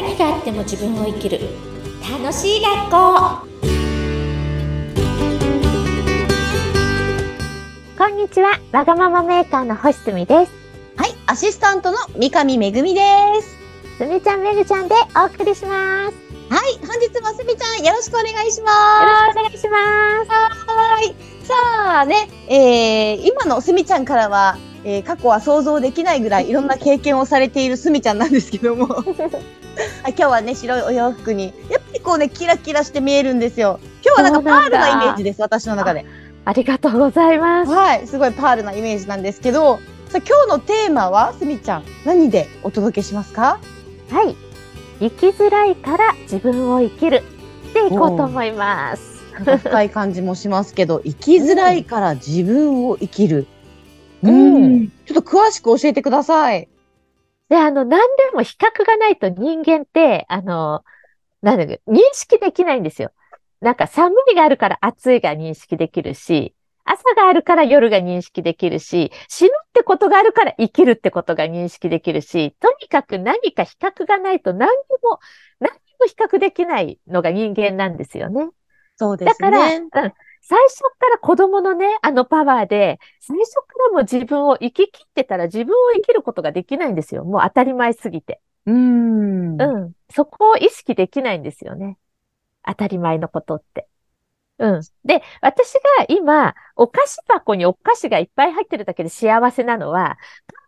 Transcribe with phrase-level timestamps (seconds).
[0.00, 1.40] 何があっても自分を生きる
[2.00, 3.46] 楽しい学校
[7.98, 10.52] こんにちはわがままメーカーの星住です
[10.96, 13.00] はい、アシスタントの三上めぐみで
[13.42, 13.58] す。
[13.98, 18.72] すみちゃんめぐちゃんでお送りしますよはい、本日もすみちゃんよろしくお願いしま
[19.04, 20.70] ろしくお願いしますす。
[20.70, 21.14] はい。
[21.44, 29.04] さあね、えー、今のすみちゃんからは、えー、過去は想像できないぐらいいろんな経験をされているすみちゃんなんですけども、 はい
[30.08, 33.78] 今日はね、白いお洋服に、やっぱりこうね、キラキラして見えるんですよ。
[34.04, 36.04] 今日はなんかパールなイメージです、私の中で。
[36.44, 37.72] ありがとうございます。
[37.72, 43.60] はい、すごいパールなイメージなんですけど、さあ今日のテーマは、すみちゃん、何でお届けしますか？
[44.10, 44.36] はい。
[45.00, 47.22] 生きづらいから自分を生きる。
[47.72, 49.20] でいこうと思います。
[49.62, 53.46] 深い感じもしますけど、生きづらいから自分を生きる。
[54.22, 56.68] うんちょっと詳しく教えてください。
[57.48, 60.84] で、あの、何でも比較がないと人間って、あの、
[61.42, 63.10] なんだっけ、認識できないんですよ。
[63.60, 75.18] なんか寒いがあるから暑いが認識できるし、朝があるから夜が認識できるし、死ぬってことがあるから生きるってことが認識できるし、とにかく何か比較がないと何にも、
[75.60, 78.48] 何にも比較できないのが人間なんですよね。
[78.96, 80.12] そうでだから、ねうん。
[80.40, 87.24] 最初から子供のね、あのパワーで、最初からもう自分を生き切ってたら自分を生きることができないんですよ。
[87.24, 88.40] もう当たり前すぎて。
[88.66, 89.60] うん。
[89.60, 89.92] うん。
[90.10, 91.98] そこを意識できないんですよね。
[92.66, 93.88] 当たり前のことって。
[94.58, 94.82] うん。
[95.04, 100.18] で、私が今、お菓子箱にお菓子がいっぱい入ってるだけで幸せなのは、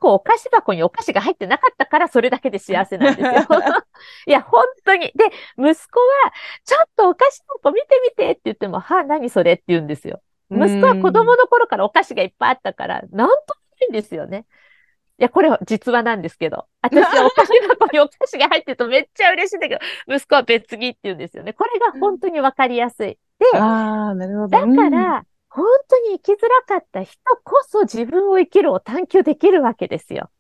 [0.03, 3.47] 過去お菓子箱にお菓子が入ってなかったからそれだけで幸せなんですよ。
[4.27, 5.13] いや、本当に。
[5.15, 6.33] で、息子は、
[6.65, 9.53] ちょっとお菓子箱見てみてって言っても、はあ、何それ？
[9.55, 10.21] って言うんですよ。
[10.51, 13.29] 息子は子供の頃からお菓子がいっぱいあったから、なんとも
[13.81, 14.45] ないんですよね。
[15.19, 16.67] いや、これは実話なんですけど。
[16.83, 19.81] 私はお菓子箱にお菓子が入ってるとめっちゃ嬉しいんだけど、
[20.15, 21.53] 息子は別着って言うんですよね。
[21.53, 23.19] これが本当にわかりやすい。
[23.39, 24.49] で、ああ、なるほど。
[24.49, 25.25] だから、
[25.55, 30.31] 本当に生きづらかった人こそ自分を生きるを探求できるわけですよ。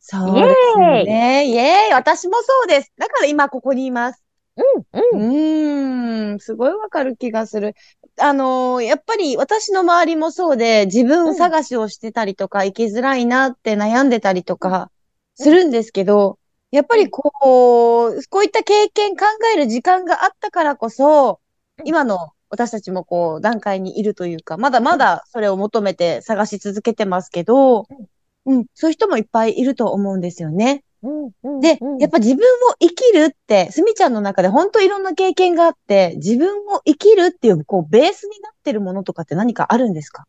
[0.00, 1.46] そうですよね。
[1.48, 2.92] イエーイ私もそうです。
[2.98, 4.22] だから今ここにいます。
[4.56, 5.26] うん、うん。
[5.30, 7.74] うーん、すごいわかる気がする。
[8.18, 14.90] あのーやっぱり私の周りもそうで、自分探しをしてたりとか、生きづらいなって悩んでたりとか、
[15.34, 16.38] するんですけど、
[16.70, 19.24] やっぱりこう、こういった経験考
[19.54, 21.40] える時間があったからこそ、
[21.84, 27.86] 今の私たちもこう、段階にいるというか、まだまだそれを求めて探し続けてますけど、
[28.44, 30.84] うん、そういう人もいっぱいいると思うんですよね。
[31.62, 40.26] でうん、やっぱ自分を生きるって、すみちゃんの中で本当いろんな経験があって、自分を生きるっていう、こう、ベースになってるものとかって何かあるんですか？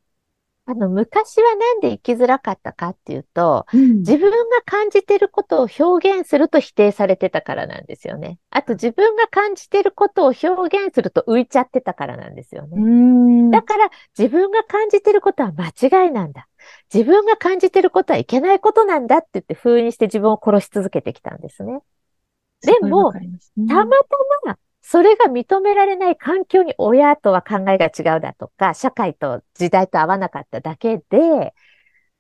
[0.66, 8.40] あの、昔はなんで生きづらかったかっていうと、うん自分が感じてることを表現すると否定されてたからなんですよね。
[8.50, 12.78] あと自分が感じてることを表現すると浮いちゃってたからなんですよね。
[12.80, 16.48] んだから自分が感じてることは間違いなんだ。
[16.94, 21.80] 自分が感じてることはいけないことなんだって言って封印して自分を殺し続けてきたんですね。
[22.62, 23.26] でも、たま
[23.68, 23.86] た
[24.46, 31.54] まそれが認められない環境に親とは考えが違うだとか、社会と時代と合わなかっただけで、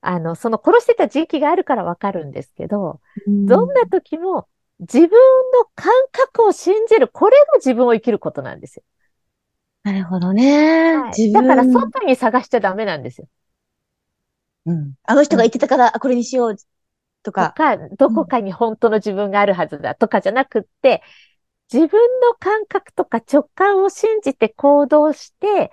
[0.01, 3.01] あの、その殺してた時期があるからわかるんですけど、
[3.47, 4.47] どんな時も
[4.79, 8.83] 自分の感覚を信じる、これが自分を生きることなんですよ。
[9.83, 10.95] なるほどね。
[10.97, 13.27] はいだから外に探しちゃダメなんですよ。
[14.65, 16.55] うんあの人が言ってたから、あこれにしよう
[17.23, 17.53] ととか。
[17.55, 21.03] か、どこかに本当の自分があるはずだとかじゃなくって、
[21.73, 25.71] 自分の感覚とか直感を信じて行動して、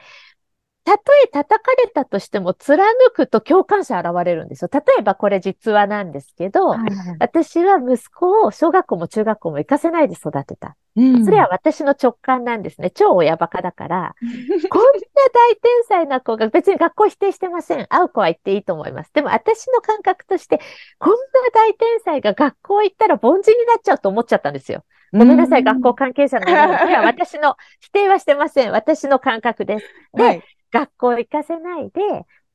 [0.83, 2.83] たとえ叩かれたとしても貫
[3.15, 4.71] くと共感者現れるんですよ。
[4.73, 10.77] 例えばこれ実話なんですけど、はいはい私は息子を小学校も中学校も行かせないで育てた。
[10.97, 12.91] うんそれは私の直感なんですね。
[12.91, 14.15] 超親バカだから、
[14.71, 14.89] こんな
[15.33, 17.87] 大天才な子が別に学校否定してません。
[17.87, 19.13] 会う子は行っていいと思います。
[19.13, 20.61] でも私の感覚として、
[20.99, 21.17] こんな
[21.53, 24.83] 大天才が学校行ったら凡人になっちゃうと思っちゃったんですよ。
[25.13, 26.79] ごめんなさい、学校関係者の皆さん。
[26.81, 28.73] これは私の、否定はしてません。
[28.73, 29.87] 私の感覚です。
[30.15, 30.43] で、はい
[30.73, 32.01] 学校行かせないで、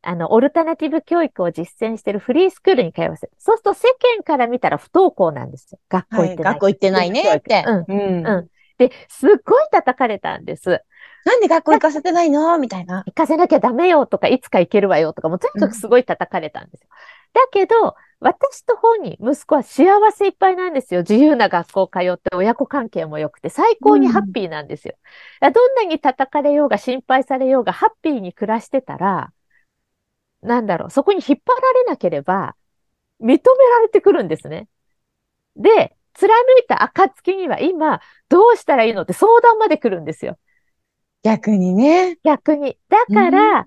[0.02, 3.34] あの、オルタナティブ教育を実践しているフリースクールに通わせる。
[3.38, 5.80] そうすると世間から見たら不登校なんですよ。
[5.90, 6.54] 学校行ってない。
[6.54, 7.66] 学校行ってないねって。
[7.68, 7.86] うん。
[7.90, 8.48] うんうん
[8.78, 10.81] で、すっごい叩かれたんです。
[11.25, 12.58] なんで学校行かせてないの？
[12.58, 13.04] みたいな。
[13.06, 16.88] 行かせなきゃダメよとか、いつか行けるわよとか、もうとにかくすごい叩かれたんですよ。
[17.34, 21.01] だけど、私と本人、息子は幸せいっぱいなんですよ。
[21.01, 24.94] 自由な学校通って、親子関係も良くて、最高にハッピーなんですよ。
[24.94, 29.33] だからどんなに叩かれようが、心配されようが、ハッピーに暮らしてたら、
[30.41, 32.56] なんだろう、そこに引っ張られなければ、
[33.21, 33.39] 認めら
[33.81, 34.67] れてくるんですね。
[35.56, 36.29] で、貫
[36.59, 40.38] いた暁には今、どうしたらいいのって相談まで来るんですよ。
[41.23, 42.17] 逆にね。
[42.23, 42.77] 逆に。
[42.88, 43.65] だから、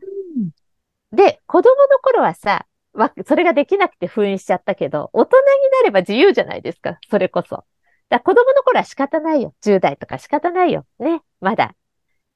[1.13, 2.67] で、子供の頃はさ、
[2.99, 5.45] わそれができなくて封印しちゃったけど、大人に
[5.83, 7.65] なれば自由じゃないですか、それこそ。
[8.09, 9.55] だ子供の頃は仕方ないよ。
[9.61, 10.85] 10代とか仕方ないよ。
[10.99, 11.75] ね、まだ。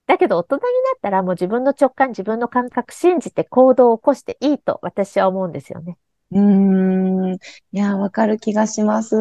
[0.07, 0.67] だけど大人にな
[0.97, 5.97] ったらもう自分の直感、自分の感覚信じて行動を起こしていいと私は思うんですよね。
[6.33, 7.35] うーん。
[7.35, 7.39] い
[7.73, 9.17] や、わかる気がします。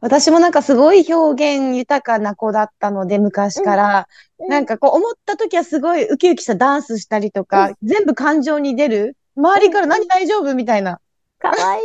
[0.00, 4.08] 私もなんかすごい表現豊かな子だったので、昔から。
[4.48, 9.16] なんかこう思った時はすごいウキウキしたダンスしたりとか、全部感情に出る。
[9.36, 10.94] 周りから何大丈夫みたいな。
[10.94, 10.98] っ
[11.38, 11.82] かわいい。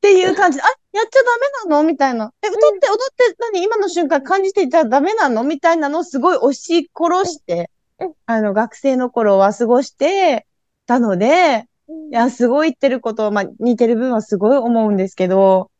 [0.00, 2.32] ていう感じで、あ、やっちゃダメなのみたいな。
[2.42, 7.70] え、歌って踊って何今の瞬間感じていたらダメなのみたいなのをすごい押し殺して
[8.26, 10.46] あの、学生の頃は過ごして
[10.86, 11.66] たので、
[12.10, 15.70] いや、すごい言ってること、まあ、似てる部分はすごい思うんですけど、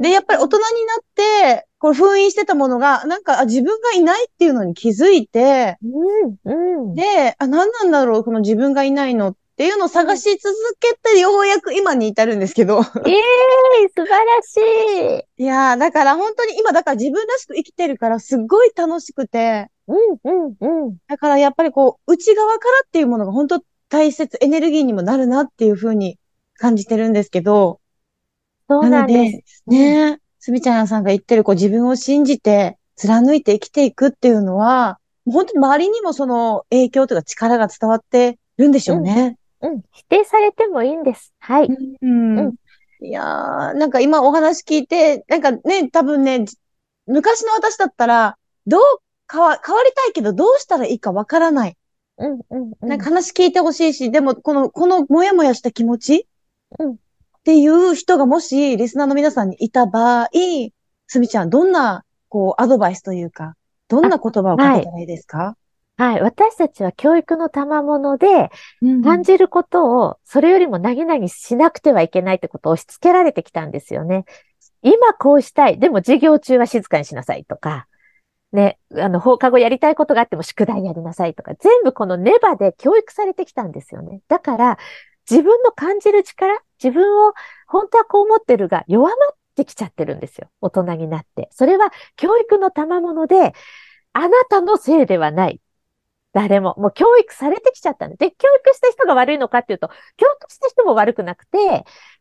[0.00, 6.94] で、やっぱり大人になって、これ封印してたものが、なんか、あ、自分がいないっていうのに気づいて、うん、うん。
[6.94, 12.80] で、あ、何なんだろう、この自分がいないのっていうのを探し続けて、ようやく今に至るんですけど。
[12.80, 15.42] ええ素晴らしい。
[15.42, 20.56] いやー、だから本当に今、だから自分らしく生きてるから、すっごい楽しくて、うん、うん、
[20.86, 20.96] うん。
[21.06, 26.18] だからやっぱりこう、内側からっていうものが本当大切、エネルギーにもなるなっていうふうに
[26.56, 27.80] 感じてるんですけど、
[28.68, 29.62] そうなんです。
[29.66, 39.36] ねえ、すみちゃんさんが言ってる、こう自分を信じて、貫いて生きていくっていうのは、もう本当に周りにもその影響というか力が伝わってるんでしょうね。
[39.62, 39.82] うん。
[39.92, 41.32] 否定されてもいいんです。
[41.38, 41.66] はい。
[41.66, 42.38] うん。
[42.38, 42.54] うん
[43.00, 46.56] いやー、なんか今お話聞いて、なんかね、多分ね、じ
[47.06, 48.80] 昔の私だったら、どう
[49.30, 51.76] 変わ、変わりたいけど、どうしたらいいかわからない。
[52.16, 52.88] うん、うん、うん。
[52.88, 56.26] なんか話聞いてほしいし、でも、この、このもやもやした気持ち？
[56.78, 56.96] うんっ
[57.44, 60.28] ていう人がもし、リスナーの皆さんにいた場合、
[61.08, 63.54] すみちゃん、どんな、こう、アドバイスというか、
[63.88, 65.58] どんな言葉をかけたらいいですか？
[65.96, 66.20] はい。
[66.20, 68.50] 私たちは教育の賜物で、
[68.82, 74.24] うん感じることを、それよりも何々しなくてはいけないってことを押し付けられてきたんですよね。
[74.82, 75.78] 今こうしたい。
[75.78, 77.86] でも授業中は静かにしなさいとか、
[78.52, 84.20] ね、あの、放課後やりたいことがあっても宿題やりなさいとか、全部このネバで教育されてきたんですよね。
[84.28, 84.78] だから、
[85.30, 87.32] 自分の感じる力、自分を
[87.66, 90.48] 本当はこう思ってるが弱まってきちゃってるんですよ。
[90.60, 91.48] 大人になって。
[91.50, 93.54] それは教育の賜物で、
[94.12, 95.60] あなたのせいではない。
[96.34, 96.74] 誰も。
[96.76, 98.16] もう教育されてきちゃったんで。
[98.16, 101.58] で、教育した人が悪いのかっていうと、教育した人も悪くなくて、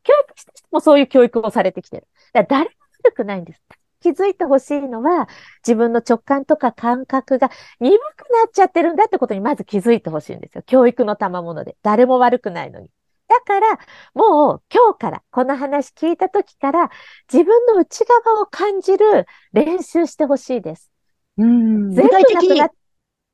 [0.04, 2.08] 教育した人もそういう教育をされてきてる。
[2.32, 3.62] だから誰も悪くないんです。
[4.02, 5.28] 気づいてほしいのは、
[5.66, 7.50] 自分の直感とか感覚が
[7.80, 8.02] 鈍く
[8.32, 10.64] なっちゃってるんだってことにまず気づいてほしいんですよ。
[10.68, 11.76] 教育の賜物で。
[11.82, 12.90] 誰も悪くないのに。
[13.28, 13.80] だから、
[14.14, 16.92] もう今日から、この話聞いた時から、
[17.32, 20.92] 自分の内側を感じる練習してほしいです。
[21.38, 22.83] うん全部なくなっ、うん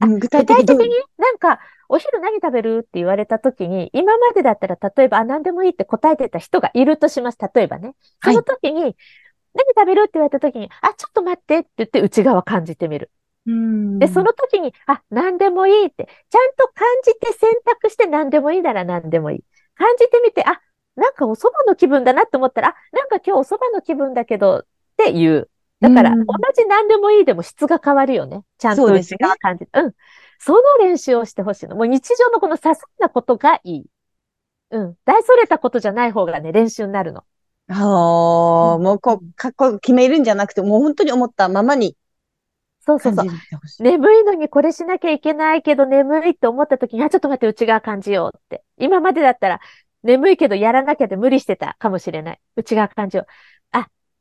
[0.08, 1.60] 具具体的になんか、
[1.90, 7.38] お昼何食べるって言われた時に、今までだったら、例えば、あ、何でもいいって答えてた人がいるとします。
[7.54, 7.96] 例えばね。
[8.24, 13.12] その時に、何食べるって言われた時に、あ、ちょっと待ってって言って内側感じてみる。
[13.46, 19.44] うんで、その時に、あ、何でもいいって、ちゃんと感じて選択して何でもいいなら何でもいい。
[19.76, 20.62] 感じてみて、あ、
[20.96, 24.66] なんかお蕎麦の気分だなって思ったら、あ、なんか今日お蕎麦の気分だけどっ
[24.98, 25.50] て言う。
[25.82, 28.44] だから、うん同じ何でもいいでも質が変わるよね。
[28.58, 29.72] ちゃんとそうですね内側感じて。
[29.74, 29.94] うん。
[30.40, 31.76] その練習をしてほしいの。
[31.76, 33.86] もう日常のこの些細なことがいい。
[34.72, 34.96] うん。
[35.06, 37.24] 大それたことじゃない方がね、練習になるの。
[37.70, 41.96] ああ、もうこう、かっこ決めるんじゃなくて、もう本当に思ったままに
[42.82, 43.26] そうそうそう。
[43.84, 48.64] 眠いのにこれしなきゃいけないけど眠いって思った時に、あ、ちょっと待って、内側感じようって。
[48.78, 49.60] 今までだったら、
[50.02, 52.40] 眠いけどやらなきゃで無理してたかもしれない。
[52.56, 53.32] 内側感じよう。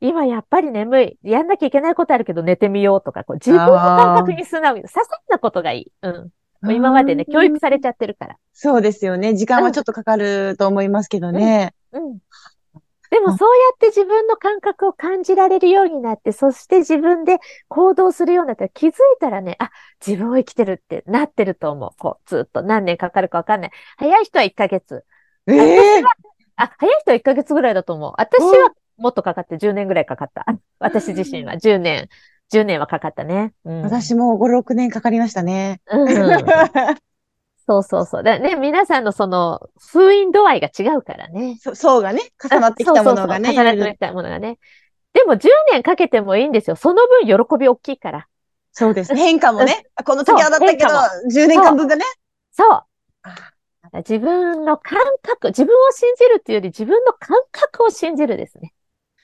[0.01, 1.19] あ、今やっぱり眠い。
[1.23, 5.91] やんなきゃいけないことあるけど寝てみようとか、こう自分の感覚に素直に、些細なことがいい。
[6.01, 6.29] うん。
[6.61, 8.37] もう今までね、教育されちゃってるから。
[8.53, 9.35] そうですよね。
[9.35, 11.73] 時間はちょっとかかると思いますけどね。
[11.91, 12.19] うん。
[13.09, 19.71] でもそうやって自分の感覚を感じられるようになって、そして自分で行動するようになったら気づいたらね、あ、
[20.05, 21.89] 自分を生きてるってなってると思う。
[21.97, 23.71] こう、ずっと何年かかるかわかんない。
[23.97, 25.05] 早い人は1ヶ月。
[25.47, 26.03] ええ
[26.55, 28.13] あ、早い人は1ヶ月ぐらいだと思う。
[28.17, 30.45] 私はもっとかかって10年ぐらいかかった。
[30.79, 32.09] 私自身は10年、
[32.51, 33.53] 10年はかかったね。
[33.65, 33.81] うん。
[33.81, 35.81] 私も5、6年かかりましたね。
[35.89, 36.07] うん。
[37.67, 38.23] そうそうそう。
[38.23, 41.57] だね、皆さんのその封印度合いが違うからね。
[41.61, 43.45] そ層がね、重なってきたものがね。
[43.47, 44.57] そうそうそう重なってきたものがね。
[45.13, 46.75] でも10年かけてもいいんですよ。
[46.75, 48.27] その分喜び大きいから。
[48.71, 49.19] そうですね。
[49.19, 49.85] 変化もね。
[50.03, 51.09] この時はだったけど変化、
[51.43, 52.05] 10年間分がね。
[52.51, 52.67] そう。
[53.23, 53.51] あ
[53.93, 58.73] 自分の感覚、自分を信じるっていうより自分の感覚を信じるですね。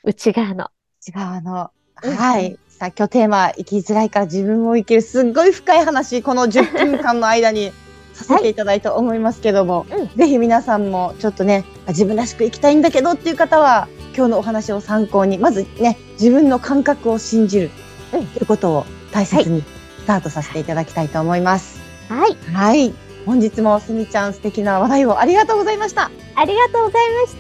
[0.05, 0.69] 内側の。
[1.01, 1.71] 内側の。
[2.03, 2.57] うんはい。
[2.69, 5.01] さあ、今日テーマ、生きづらいから自分を生きる。
[5.01, 7.71] すっごい深い話、この 10分間の間に
[8.13, 17.71] させていただいたと思いますけども、うんぜひ皆さんもちょっとね、あ自分らしく生きたいんだけどっていう方は、今日のお話を参考に、まずね、自分の感覚を信じる
[18.13, 19.63] うんということを大切に
[20.01, 21.79] スタートさせていただきたいと思います。
[22.09, 22.37] はい。
[22.53, 22.93] はい。
[23.25, 26.11] 本日もすみちゃん素敵な話題をありがとうございました。
[26.35, 27.35] ありがとうございまし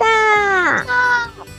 [1.45, 1.54] た。